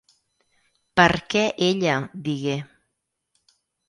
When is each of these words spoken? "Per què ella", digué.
"Per 0.99 1.05
què 1.33 1.43
ella", 1.65 1.97
digué. 2.29 2.57